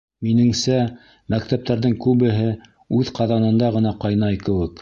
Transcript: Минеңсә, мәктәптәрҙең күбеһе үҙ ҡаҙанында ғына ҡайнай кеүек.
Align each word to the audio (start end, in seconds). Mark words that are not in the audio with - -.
Минеңсә, 0.27 0.77
мәктәптәрҙең 1.33 1.95
күбеһе 2.07 2.49
үҙ 3.01 3.15
ҡаҙанында 3.21 3.73
ғына 3.79 3.97
ҡайнай 4.05 4.45
кеүек. 4.49 4.79